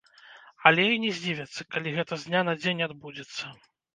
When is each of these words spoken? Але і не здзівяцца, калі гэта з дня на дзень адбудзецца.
Але 0.69 0.85
і 0.93 1.01
не 1.03 1.11
здзівяцца, 1.17 1.67
калі 1.75 1.93
гэта 1.97 2.13
з 2.21 2.31
дня 2.31 2.41
на 2.47 2.57
дзень 2.61 2.83
адбудзецца. 2.89 3.53